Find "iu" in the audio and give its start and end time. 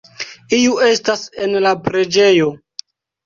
0.59-0.77